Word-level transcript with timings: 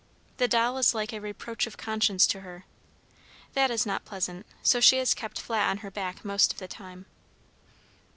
The 0.37 0.47
doll 0.47 0.79
is 0.79 0.95
like 0.95 1.13
a 1.13 1.21
reproach 1.21 1.67
of 1.67 1.77
conscience 1.77 2.25
to 2.25 2.39
her. 2.41 2.65
That 3.53 3.69
is 3.69 3.85
not 3.85 4.03
pleasant, 4.03 4.47
so 4.63 4.79
she 4.79 4.97
is 4.97 5.13
kept 5.13 5.39
flat 5.39 5.69
on 5.69 5.77
her 5.85 5.91
back 5.91 6.25
most 6.25 6.51
of 6.51 6.57
the 6.57 6.67
time. 6.67 7.05